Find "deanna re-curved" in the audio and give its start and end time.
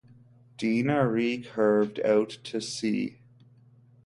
0.57-1.99